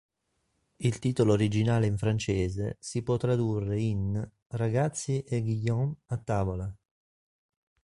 Il 0.77 0.97
titolo 0.97 1.33
originale 1.33 1.85
in 1.85 1.95
francese 1.95 2.75
si 2.79 3.03
può 3.03 3.17
tradurre 3.17 3.79
in 3.79 4.27
"Ragazzi 4.47 5.21
e 5.21 5.41
Guillaume, 5.43 5.93
a 6.07 6.17
tavola!". 6.17 6.75